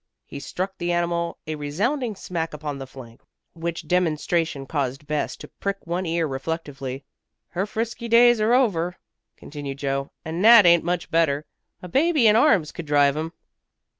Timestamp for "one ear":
5.85-6.25